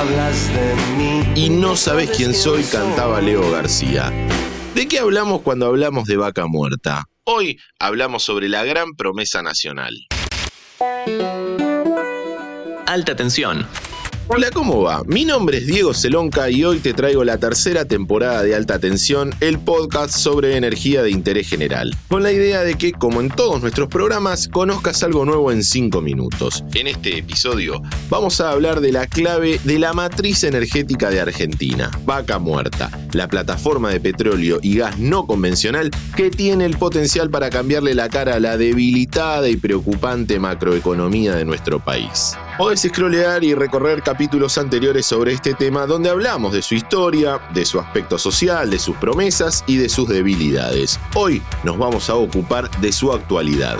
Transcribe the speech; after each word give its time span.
hablas 0.00 0.48
de 0.54 0.74
mí. 0.96 1.22
Y 1.36 1.50
no 1.50 1.76
sabes 1.76 2.10
quién 2.16 2.32
soy, 2.32 2.62
cantaba 2.64 3.20
Leo 3.20 3.50
García. 3.50 4.10
¿De 4.74 4.88
qué 4.88 4.98
hablamos 4.98 5.42
cuando 5.42 5.66
hablamos 5.66 6.06
de 6.06 6.16
vaca 6.16 6.46
muerta? 6.46 7.04
Hoy 7.24 7.58
hablamos 7.78 8.22
sobre 8.22 8.48
la 8.48 8.64
gran 8.64 8.94
promesa 8.94 9.42
nacional. 9.42 9.94
Alta 12.86 13.14
tensión. 13.14 13.66
Hola, 14.32 14.48
¿cómo 14.52 14.82
va? 14.82 15.02
Mi 15.08 15.24
nombre 15.24 15.58
es 15.58 15.66
Diego 15.66 15.92
Celonca 15.92 16.48
y 16.50 16.62
hoy 16.62 16.78
te 16.78 16.94
traigo 16.94 17.24
la 17.24 17.38
tercera 17.38 17.84
temporada 17.84 18.44
de 18.44 18.54
Alta 18.54 18.78
Tensión, 18.78 19.34
el 19.40 19.58
podcast 19.58 20.16
sobre 20.16 20.56
energía 20.56 21.02
de 21.02 21.10
interés 21.10 21.48
general, 21.48 21.92
con 22.06 22.22
la 22.22 22.30
idea 22.30 22.62
de 22.62 22.76
que, 22.76 22.92
como 22.92 23.20
en 23.20 23.28
todos 23.28 23.60
nuestros 23.60 23.88
programas, 23.88 24.46
conozcas 24.46 25.02
algo 25.02 25.24
nuevo 25.24 25.50
en 25.50 25.64
5 25.64 26.00
minutos. 26.00 26.62
En 26.74 26.86
este 26.86 27.18
episodio 27.18 27.82
vamos 28.08 28.40
a 28.40 28.52
hablar 28.52 28.80
de 28.80 28.92
la 28.92 29.08
clave 29.08 29.58
de 29.64 29.80
la 29.80 29.92
matriz 29.94 30.44
energética 30.44 31.10
de 31.10 31.18
Argentina, 31.18 31.90
Vaca 32.04 32.38
Muerta, 32.38 32.88
la 33.12 33.28
plataforma 33.28 33.90
de 33.90 34.00
petróleo 34.00 34.58
y 34.62 34.76
gas 34.76 34.98
no 34.98 35.26
convencional 35.26 35.90
que 36.16 36.30
tiene 36.30 36.64
el 36.64 36.76
potencial 36.76 37.30
para 37.30 37.50
cambiarle 37.50 37.94
la 37.94 38.08
cara 38.08 38.34
a 38.34 38.40
la 38.40 38.56
debilitada 38.56 39.48
y 39.48 39.56
preocupante 39.56 40.38
macroeconomía 40.38 41.34
de 41.34 41.44
nuestro 41.44 41.80
país. 41.80 42.36
Podés 42.58 42.82
scrollear 42.82 43.42
y 43.42 43.54
recorrer 43.54 44.02
capítulos 44.02 44.58
anteriores 44.58 45.06
sobre 45.06 45.32
este 45.32 45.54
tema 45.54 45.86
donde 45.86 46.10
hablamos 46.10 46.52
de 46.52 46.62
su 46.62 46.74
historia, 46.74 47.40
de 47.54 47.64
su 47.64 47.80
aspecto 47.80 48.18
social, 48.18 48.70
de 48.70 48.78
sus 48.78 48.96
promesas 48.96 49.64
y 49.66 49.76
de 49.76 49.88
sus 49.88 50.08
debilidades. 50.08 50.98
Hoy 51.14 51.42
nos 51.64 51.78
vamos 51.78 52.10
a 52.10 52.14
ocupar 52.16 52.70
de 52.80 52.92
su 52.92 53.12
actualidad. 53.12 53.78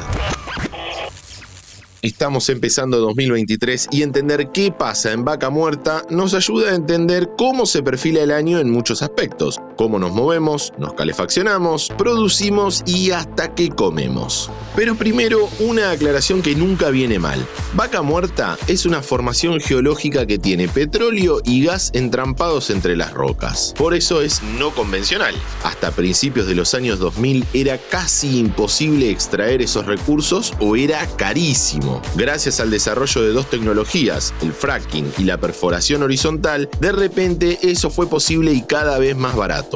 Estamos 2.02 2.48
empezando 2.48 2.98
2023 2.98 3.88
y 3.92 4.02
entender 4.02 4.48
qué 4.52 4.72
pasa 4.72 5.12
en 5.12 5.22
Vaca 5.22 5.50
Muerta 5.50 6.06
nos 6.08 6.32
ayuda 6.32 6.70
a 6.70 6.74
entender 6.74 7.32
cómo 7.36 7.66
se 7.66 7.82
perfila 7.82 8.22
el 8.22 8.30
año 8.30 8.58
en 8.58 8.70
muchos 8.70 9.02
aspectos, 9.02 9.61
cómo 9.81 9.98
nos 9.98 10.12
movemos, 10.12 10.75
nos 10.77 10.92
calefaccionamos, 10.92 11.91
producimos 11.97 12.83
y 12.84 13.12
hasta 13.12 13.55
qué 13.55 13.70
comemos. 13.70 14.50
Pero 14.77 14.95
primero, 14.95 15.48
una 15.59 15.91
aclaración 15.92 16.42
que 16.42 16.55
nunca 16.55 16.91
viene 16.91 17.19
mal. 17.19 17.42
Vaca 17.72 18.03
Muerta 18.03 18.59
es 18.67 18.84
una 18.84 19.00
formación 19.00 19.59
geológica 19.59 20.27
que 20.27 20.39
tiene 20.39 20.69
petróleo 20.69 21.41
y 21.47 21.64
gas 21.64 21.92
entrampados 21.95 22.69
entre 22.69 22.95
las 22.95 23.14
rocas. 23.14 23.72
Por 23.78 23.95
eso 23.95 24.20
es 24.20 24.42
no 24.59 24.70
convencional. 24.72 25.34
Hasta 25.64 25.92
principios 25.92 26.47
de 26.47 26.56
los 26.56 26.75
años 26.75 26.98
2000 26.98 27.47
era 27.55 27.78
casi 27.78 28.39
imposible 28.39 29.09
extraer 29.09 29.62
esos 29.62 29.87
recursos 29.87 30.53
o 30.61 30.77
era 30.77 31.06
carísimo. 31.17 32.03
Gracias 32.17 32.61
al 32.61 32.70
desarrollo 32.70 33.22
de 33.22 33.33
dos 33.33 33.48
tecnologías, 33.48 34.34
el 34.42 34.53
fracking 34.53 35.11
y 35.17 35.25
la 35.25 35.39
perforación 35.39 36.03
horizontal, 36.03 36.69
de 36.81 36.92
repente 36.92 37.59
eso 37.62 37.89
fue 37.89 38.11
posible 38.11 38.53
y 38.53 38.61
cada 38.61 38.98
vez 38.98 39.17
más 39.17 39.34
barato. 39.34 39.69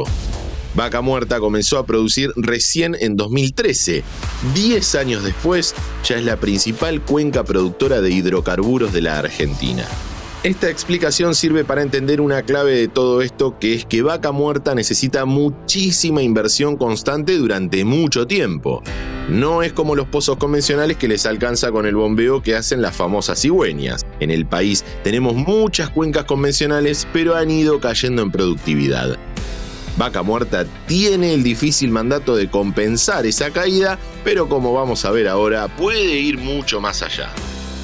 Vaca 0.74 1.00
Muerta 1.00 1.38
comenzó 1.38 1.78
a 1.78 1.86
producir 1.86 2.32
recién 2.36 2.96
en 2.98 3.16
2013. 3.16 4.02
Diez 4.54 4.94
años 4.96 5.22
después, 5.22 5.74
ya 6.04 6.16
es 6.16 6.24
la 6.24 6.36
principal 6.36 7.00
cuenca 7.00 7.44
productora 7.44 8.00
de 8.00 8.10
hidrocarburos 8.10 8.92
de 8.92 9.02
la 9.02 9.18
Argentina. 9.18 9.86
Esta 10.42 10.68
explicación 10.68 11.34
sirve 11.34 11.64
para 11.64 11.80
entender 11.80 12.20
una 12.20 12.42
clave 12.42 12.72
de 12.72 12.88
todo 12.88 13.22
esto, 13.22 13.58
que 13.58 13.72
es 13.72 13.86
que 13.86 14.02
Vaca 14.02 14.30
Muerta 14.30 14.74
necesita 14.74 15.24
muchísima 15.24 16.22
inversión 16.22 16.76
constante 16.76 17.38
durante 17.38 17.82
mucho 17.86 18.26
tiempo. 18.26 18.82
No 19.30 19.62
es 19.62 19.72
como 19.72 19.94
los 19.94 20.06
pozos 20.08 20.36
convencionales 20.36 20.98
que 20.98 21.08
les 21.08 21.24
alcanza 21.24 21.72
con 21.72 21.86
el 21.86 21.96
bombeo 21.96 22.42
que 22.42 22.56
hacen 22.56 22.82
las 22.82 22.94
famosas 22.94 23.40
cigüeñas. 23.40 24.04
En 24.20 24.30
el 24.30 24.44
país 24.44 24.84
tenemos 25.02 25.34
muchas 25.34 25.88
cuencas 25.88 26.24
convencionales, 26.24 27.08
pero 27.10 27.36
han 27.36 27.50
ido 27.50 27.80
cayendo 27.80 28.20
en 28.20 28.30
productividad. 28.30 29.18
Vaca 29.96 30.22
Muerta 30.22 30.66
tiene 30.86 31.34
el 31.34 31.42
difícil 31.42 31.90
mandato 31.90 32.34
de 32.34 32.50
compensar 32.50 33.26
esa 33.26 33.50
caída, 33.50 33.98
pero 34.24 34.48
como 34.48 34.72
vamos 34.72 35.04
a 35.04 35.10
ver 35.10 35.28
ahora, 35.28 35.68
puede 35.68 36.18
ir 36.18 36.38
mucho 36.38 36.80
más 36.80 37.02
allá. 37.02 37.30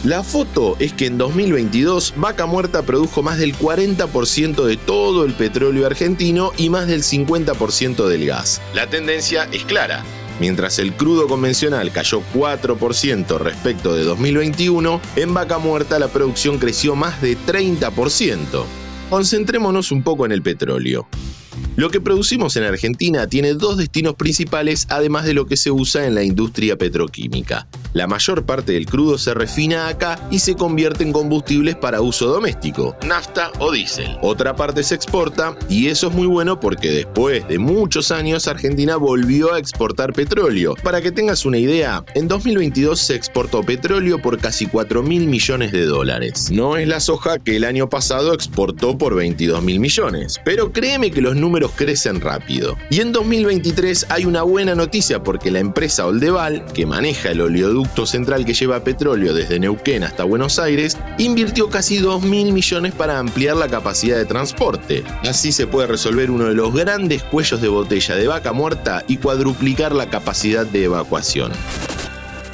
La 0.02 0.22
foto 0.22 0.76
es 0.78 0.94
que 0.94 1.06
en 1.06 1.18
2022 1.18 2.14
Vaca 2.16 2.46
Muerta 2.46 2.82
produjo 2.82 3.22
más 3.22 3.38
del 3.38 3.54
40% 3.54 4.64
de 4.64 4.76
todo 4.78 5.26
el 5.26 5.34
petróleo 5.34 5.86
argentino 5.86 6.52
y 6.56 6.70
más 6.70 6.86
del 6.86 7.02
50% 7.02 8.06
del 8.08 8.26
gas. 8.26 8.62
La 8.74 8.86
tendencia 8.86 9.46
es 9.52 9.64
clara. 9.64 10.02
Mientras 10.40 10.78
el 10.78 10.94
crudo 10.94 11.28
convencional 11.28 11.92
cayó 11.92 12.22
4% 12.34 13.38
respecto 13.38 13.94
de 13.94 14.04
2021, 14.04 15.02
en 15.16 15.34
Vaca 15.34 15.58
Muerta 15.58 15.98
la 15.98 16.08
producción 16.08 16.58
creció 16.58 16.96
más 16.96 17.20
de 17.20 17.36
30%. 17.36 18.64
Concentrémonos 19.10 19.92
un 19.92 20.02
poco 20.02 20.24
en 20.24 20.32
el 20.32 20.40
petróleo. 20.40 21.06
Lo 21.76 21.90
que 21.90 22.00
producimos 22.00 22.56
en 22.56 22.64
Argentina 22.64 23.26
tiene 23.26 23.54
dos 23.54 23.76
destinos 23.76 24.14
principales 24.14 24.86
además 24.90 25.24
de 25.24 25.34
lo 25.34 25.46
que 25.46 25.56
se 25.56 25.70
usa 25.70 26.06
en 26.06 26.14
la 26.14 26.22
industria 26.22 26.76
petroquímica. 26.76 27.66
La 27.92 28.06
mayor 28.06 28.44
parte 28.44 28.72
del 28.72 28.86
crudo 28.86 29.18
se 29.18 29.34
refina 29.34 29.88
acá 29.88 30.16
y 30.30 30.38
se 30.38 30.54
convierte 30.54 31.02
en 31.02 31.12
combustibles 31.12 31.74
para 31.74 32.00
uso 32.00 32.28
doméstico, 32.28 32.96
nafta 33.04 33.50
o 33.58 33.72
diésel. 33.72 34.16
Otra 34.22 34.54
parte 34.54 34.84
se 34.84 34.94
exporta 34.94 35.56
y 35.68 35.88
eso 35.88 36.06
es 36.06 36.14
muy 36.14 36.28
bueno 36.28 36.60
porque 36.60 36.90
después 36.90 37.46
de 37.48 37.58
muchos 37.58 38.12
años 38.12 38.46
Argentina 38.46 38.94
volvió 38.94 39.52
a 39.52 39.58
exportar 39.58 40.12
petróleo. 40.12 40.76
Para 40.84 41.00
que 41.00 41.10
tengas 41.10 41.44
una 41.44 41.58
idea, 41.58 42.04
en 42.14 42.28
2022 42.28 43.00
se 43.00 43.16
exportó 43.16 43.64
petróleo 43.64 44.22
por 44.22 44.38
casi 44.38 44.66
4 44.66 45.02
mil 45.02 45.26
millones 45.26 45.72
de 45.72 45.84
dólares. 45.84 46.48
No 46.52 46.76
es 46.76 46.86
la 46.86 47.00
soja 47.00 47.40
que 47.40 47.56
el 47.56 47.64
año 47.64 47.88
pasado 47.88 48.34
exportó 48.34 48.96
por 48.98 49.16
22 49.16 49.64
mil 49.64 49.80
millones, 49.80 50.40
pero 50.44 50.70
créeme 50.70 51.10
que 51.10 51.20
los 51.20 51.34
números 51.34 51.72
crecen 51.74 52.20
rápido. 52.20 52.76
Y 52.88 53.00
en 53.00 53.10
2023 53.10 54.06
hay 54.10 54.26
una 54.26 54.42
buena 54.42 54.76
noticia 54.76 55.24
porque 55.24 55.50
la 55.50 55.58
empresa 55.58 56.06
Oldeval, 56.06 56.64
que 56.72 56.86
maneja 56.86 57.30
el 57.30 57.40
oleoducto 57.40 57.79
central 58.06 58.44
que 58.44 58.54
lleva 58.54 58.84
petróleo 58.84 59.34
desde 59.34 59.58
Neuquén 59.58 60.04
hasta 60.04 60.24
Buenos 60.24 60.58
Aires, 60.58 60.96
invirtió 61.18 61.68
casi 61.68 61.98
2 61.98 62.22
mil 62.22 62.52
millones 62.52 62.92
para 62.92 63.18
ampliar 63.18 63.56
la 63.56 63.68
capacidad 63.68 64.16
de 64.16 64.24
transporte. 64.24 65.04
Así 65.22 65.52
se 65.52 65.66
puede 65.66 65.86
resolver 65.86 66.30
uno 66.30 66.46
de 66.46 66.54
los 66.54 66.74
grandes 66.74 67.22
cuellos 67.22 67.60
de 67.60 67.68
botella 67.68 68.14
de 68.16 68.26
vaca 68.26 68.52
muerta 68.52 69.04
y 69.06 69.18
cuadruplicar 69.18 69.92
la 69.92 70.08
capacidad 70.08 70.66
de 70.66 70.84
evacuación 70.84 71.52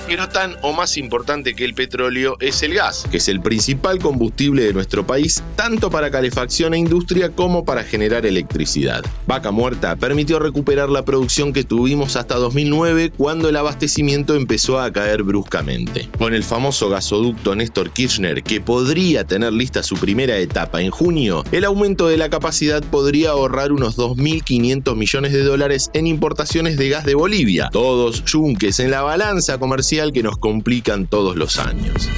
pero 0.07 0.29
tan 0.29 0.57
o 0.63 0.73
más 0.73 0.97
importante 0.97 1.55
que 1.55 1.65
el 1.65 1.75
petróleo 1.75 2.37
es 2.39 2.63
el 2.63 2.75
gas, 2.75 3.05
que 3.11 3.17
es 3.17 3.29
el 3.29 3.41
principal 3.41 3.99
combustible 3.99 4.63
de 4.63 4.73
nuestro 4.73 5.05
país, 5.07 5.43
tanto 5.57 5.91
para 5.91 6.11
calefacción 6.11 6.75
e 6.75 6.79
industria 6.79 7.31
como 7.31 7.65
para 7.65 7.83
generar 7.83 8.25
electricidad. 8.25 9.05
Vaca 9.27 9.51
Muerta 9.51 9.97
permitió 9.97 10.39
recuperar 10.39 10.89
la 10.91 11.05
producción 11.05 11.53
que 11.53 11.65
tuvimos 11.65 12.15
hasta 12.17 12.37
2009 12.37 13.13
cuando 13.17 13.49
el 13.49 13.57
abastecimiento 13.57 14.37
empezó 14.37 14.79
a 14.79 14.93
caer 14.93 15.25
bruscamente. 15.25 16.09
Con 16.19 16.35
el 16.35 16.45
famoso 16.45 16.89
gasoducto 16.89 17.57
Néstor 17.57 17.91
Kirchner, 17.91 18.43
que 18.43 18.61
podría 18.61 19.25
tener 19.25 19.53
lista 19.53 19.83
su 19.83 19.97
primera 19.97 20.37
etapa 20.39 20.83
en 20.83 20.91
junio, 20.91 21.43
el 21.51 21.65
aumento 21.65 22.07
de 22.07 22.17
la 22.17 22.31
capacidad 22.31 22.83
podría 22.85 23.31
ahorrar 23.31 23.73
unos 23.73 23.97
2.500 23.97 24.95
millones 24.95 25.33
de 25.33 25.43
dólares 25.43 25.91
en 25.95 26.07
importaciones 26.07 26.77
de 26.77 26.91
gas 26.91 27.05
de 27.05 27.15
Bolivia, 27.15 27.71
todos 27.73 28.25
yunques 28.25 28.79
en 28.79 28.93
la 28.93 29.03
balanza 29.03 29.59
comercial 29.59 29.96
que 29.97 30.23
nos 30.23 30.37
complican 30.37 31.07
todos 31.07 31.37
los 31.37 31.59
años. 31.59 32.09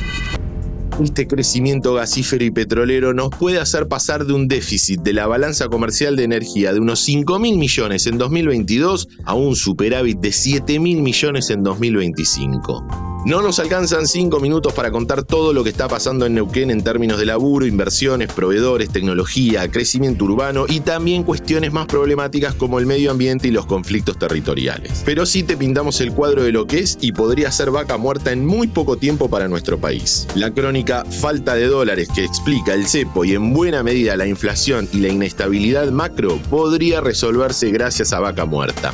Este 1.01 1.29
crecimiento 1.29 1.95
gasífero 1.95 2.45
y 2.45 2.51
petrolero 2.51 3.15
nos 3.15 3.31
puede 3.31 3.61
hacer 3.61 3.87
pasar 3.87 4.25
de 4.25 4.33
un 4.33 4.49
déficit 4.49 5.01
de 5.01 5.13
la 5.13 5.29
balanza 5.29 5.69
comercial 5.69 6.17
de 6.17 6.25
energía 6.25 6.73
de 6.73 6.81
unos 6.81 6.99
5 7.01 7.39
mil 7.39 7.57
millones 7.57 8.09
en 8.09 8.19
2022 8.19 9.07
a 9.25 9.35
un 9.35 9.55
superávit 9.55 10.19
de 10.19 10.33
7 10.33 10.81
mil 10.81 11.01
millones 11.01 11.51
en 11.51 11.63
2025. 11.63 13.18
No 13.25 13.43
nos 13.43 13.59
alcanzan 13.59 14.07
cinco 14.07 14.41
minutos 14.41 14.73
para 14.73 14.91
contar 14.91 15.23
todo 15.23 15.53
lo 15.53 15.65
que 15.65 15.71
está 15.71 15.89
pasando 15.89 16.25
en 16.25 16.35
Neuquén 16.35 16.71
en 16.71 16.83
términos 16.83 17.19
de 17.19 17.27
laburo, 17.27 17.67
inversiones, 17.67 18.33
proveedores, 18.33 18.91
tecnología, 18.91 19.71
crecimiento 19.71 20.25
urbano 20.25 20.67
y 20.69 20.81
también 20.81 21.25
cuestiones 21.25 21.73
más 21.73 21.87
problemáticas 21.87 22.55
como 22.55 22.79
el 22.79 22.87
medio 22.87 23.11
ambiente 23.11 23.49
y 23.49 23.51
los 23.51 23.67
conflictos 23.67 24.19
territoriales. 24.19 25.03
Pero 25.05 25.27
sí 25.27 25.43
te 25.43 25.57
pintamos 25.57 26.01
el 26.01 26.13
cuadro 26.13 26.45
de 26.45 26.53
lo 26.53 26.67
que 26.67 26.79
es 26.79 26.97
y 27.01 27.13
podría 27.13 27.51
ser 27.51 27.71
vaca 27.71 27.97
muerta 27.97 28.33
en 28.33 28.47
muy 28.47 28.69
poco 28.69 28.97
tiempo 28.97 29.29
para 29.29 29.49
nuestro 29.49 29.79
país. 29.79 30.27
La 30.35 30.53
crónica 30.53 31.05
Falta 31.05 31.55
de 31.55 31.67
dólares 31.67 32.09
que 32.15 32.25
explica 32.25 32.75
el 32.75 32.87
cepo 32.87 33.25
y 33.25 33.35
en 33.35 33.53
buena 33.53 33.83
medida 33.83 34.17
la 34.17 34.27
inflación 34.27 34.89
y 34.93 34.99
la 34.99 35.09
inestabilidad 35.09 35.91
macro 35.91 36.39
podría 36.51 37.01
resolverse 37.01 37.71
gracias 37.71 38.13
a 38.13 38.21
vaca 38.21 38.45
muerta 38.45 38.93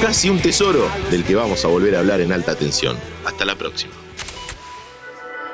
casi 0.00 0.30
un 0.30 0.40
tesoro 0.40 0.88
del 1.10 1.24
que 1.24 1.34
vamos 1.34 1.64
a 1.64 1.68
volver 1.68 1.96
a 1.96 1.98
hablar 2.00 2.20
en 2.20 2.32
alta 2.32 2.54
tensión. 2.54 2.96
Hasta 3.24 3.44
la 3.44 3.56
próxima. 3.56 3.92